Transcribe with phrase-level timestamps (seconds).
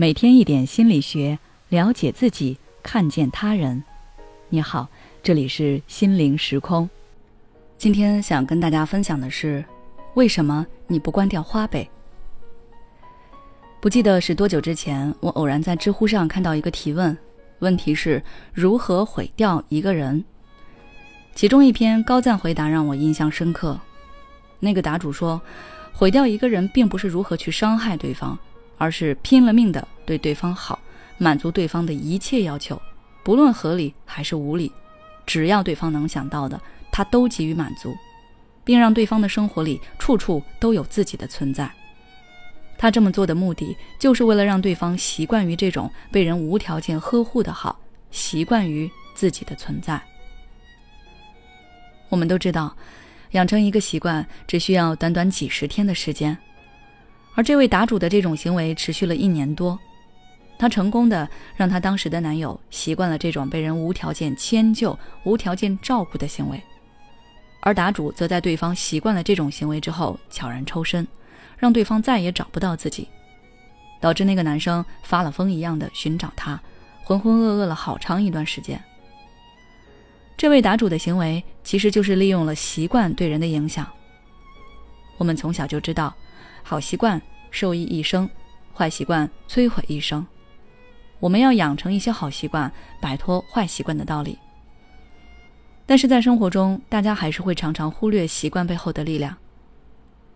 [0.00, 1.36] 每天一点心理学，
[1.70, 3.82] 了解自己，看见他人。
[4.48, 4.86] 你好，
[5.24, 6.88] 这里是心灵时空。
[7.76, 9.64] 今天想跟大家分享的是，
[10.14, 11.90] 为什么你不关掉花呗？
[13.80, 17.18] 不记得是多久之前，我偶然在知乎上看到一个提问，
[17.58, 18.22] 问题是
[18.52, 20.24] 如何毁掉一个人。
[21.34, 23.76] 其中一篇高赞回答让我印象深刻。
[24.60, 25.42] 那个答主说，
[25.92, 28.38] 毁掉一个人，并不是如何去伤害对方。
[28.78, 30.78] 而是拼了命的对对方好，
[31.18, 32.80] 满足对方的一切要求，
[33.22, 34.72] 不论合理还是无理，
[35.26, 36.58] 只要对方能想到的，
[36.90, 37.94] 他都给予满足，
[38.64, 41.70] 并让对方的生活里处处都有自己的存在。
[42.78, 47.78] 他这么做的目的，就是为了让对方习惯于这种被人无条件呵护的好，
[48.12, 50.00] 习惯于自己的存在。
[52.08, 52.74] 我们都知道，
[53.32, 56.38] 养成一个习惯只需要短短几十天的时间。
[57.38, 59.78] 而这位答主的这种行为持续了一年多，
[60.58, 66.60] 她成功的让她当时的男友习惯了这种被人无条件迁就、无条件照顾的行为，
[67.60, 71.06] 而答主则在对方习惯了这种行为之后悄然抽身，
[71.56, 73.06] 让对方再也找不到自己，
[74.00, 76.60] 导致那个男生发了疯一样的寻找她，
[77.04, 78.82] 浑浑噩噩了好长一段时间。
[80.36, 83.86] 这位答主的行为其实就是利用了习惯对人的影响。
[85.18, 86.12] 我们从小就知道。
[86.60, 87.18] 好习惯
[87.50, 88.28] 受益一生，
[88.74, 90.26] 坏习惯摧毁一生。
[91.20, 94.38] 我们要养成一些好习惯，摆脱坏习惯的道理。
[95.84, 99.34] 但是在生活中，大家还是会常常忽略习惯背后的力量。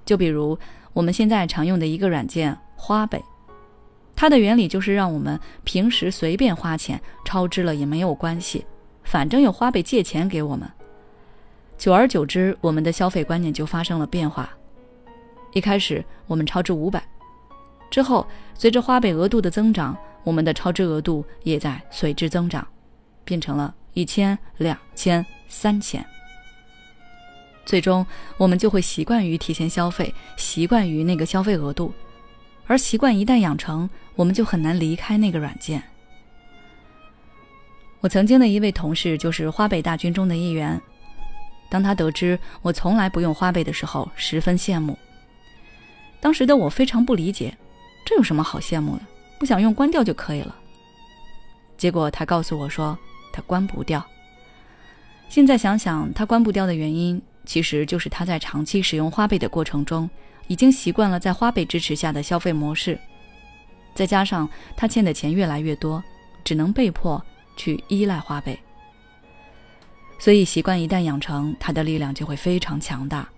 [0.05, 0.59] 就比如
[0.93, 3.23] 我们现在常用的一个软件花呗，
[4.17, 8.65] 它的原理就是让我们平时随便花钱，超支了也没有关系，
[9.05, 10.69] 反正有花呗借钱给我们。
[11.79, 14.51] 久而久之，我们的消费观念就发生了变化。
[15.53, 17.03] 一开始我们超支五百，
[17.91, 22.67] 之后随着花呗额度的增长，我们的超支额度也在随之增长，
[23.25, 26.05] 变成了一千、两千、三千。
[27.65, 28.05] 最终
[28.39, 31.93] 我们就会习惯于提前消费，习惯于那个消费额度，
[32.67, 35.83] 而习惯一旦养成，我们就很难离开那个软件。
[38.01, 40.81] 我曾经的一位同事就是花呗大军中的一员，
[41.71, 44.99] 当他得知我从来不用花呗的时候，十分羡慕。
[46.23, 47.53] 当时的我非常不理解，
[48.05, 49.03] 这有什么好羡慕的？
[49.41, 50.57] 不想用关掉就可以了。
[51.77, 52.97] 结果他告诉我说，
[53.33, 54.07] 他关不掉。
[55.29, 60.09] 现在想想，他关不掉的原因，其实就是他在长期使用花呗的过程中，
[60.47, 62.97] 已经习惯了在花呗支持下的消费模式，
[63.93, 66.01] 再加上他欠的钱越来越多，
[66.45, 67.21] 只能被迫
[67.57, 68.57] 去依赖花呗。
[70.21, 73.29] 所以习惯一旦养成，它的力量就会非常强大，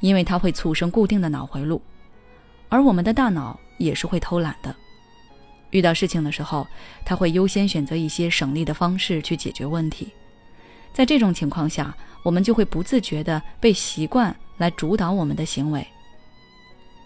[0.00, 1.80] 因为它会促生固定的脑回路。
[2.68, 4.74] 而我们的大脑也是会偷懒的，
[5.70, 6.66] 遇到事情的时候，
[7.04, 10.08] 他会优先选择一些省力的方式去解决问题。
[10.92, 15.86] 在这种情况下，我们就会不自觉地被习惯来主导我们的行为。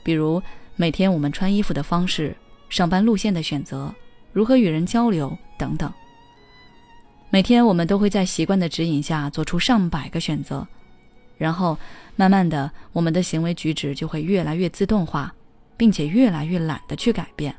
[0.02, 0.42] 比如
[0.76, 2.34] 每天我们穿衣服的方式、
[2.68, 3.94] 上班路线的选择、
[4.32, 5.92] 如何与人交流等等。
[7.30, 10.66] 每天我们都会在习惯的指引下做出上百个选择，
[11.38, 11.78] 然后
[12.16, 15.32] 慢慢的，我们的行为举止就会越来越自动化。
[15.82, 17.52] 并且越来越懒得去改变。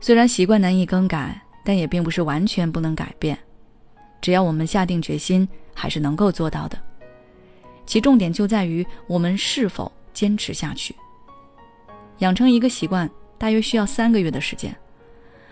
[0.00, 3.38] 虽然习惯难以更改，但也并不是完全不能改变。
[4.22, 6.78] 只要我们下定决心，还是能够做到的。
[7.84, 10.94] 其重点就在于我们是否坚持下去。
[12.20, 14.74] 养成一个习惯大约需要三个月的时间，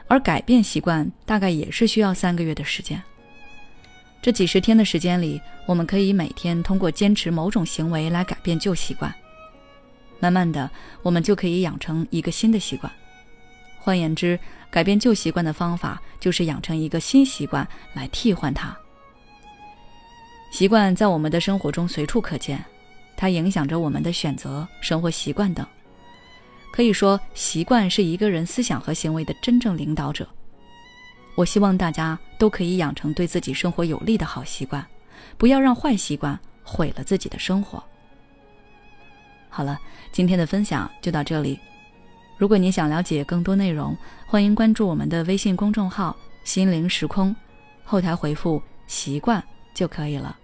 [0.09, 3.03] 而改变习惯大概也是需要三个月的时间。
[4.23, 9.15] 这几十天的时间里，我们可以每天通过坚持某种行为来改变旧习惯。
[10.27, 10.69] 慢慢的，
[11.03, 12.93] 我们就可以养成一个新的习惯。
[13.79, 14.37] 换言之，
[14.73, 18.77] 改变旧习惯的方法就是养成一个新习惯来替换它。
[20.51, 22.65] 习惯在我们的生活中随处可见，
[23.17, 25.65] 它影响着我们的选择、生活习惯等。
[26.73, 30.29] 可以说，习惯是一个人思想和行为的真正领导者。
[31.37, 34.85] 我希望大家都可以养成对自己生活有利的好习惯，
[35.39, 37.81] 不要让坏习惯毁了自己的生活。
[39.57, 39.81] 好了，
[40.13, 41.59] 今天的分享就到这里。
[42.37, 46.15] 如果你想了解更多内容，欢迎关注我们的微信公众号
[46.45, 47.35] “心灵时空”，
[47.83, 49.43] 后台回复“习惯”
[49.73, 50.37] 就可以了。